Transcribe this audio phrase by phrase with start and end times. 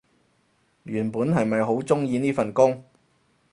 [0.81, 2.83] 原本係咪好鍾意呢份工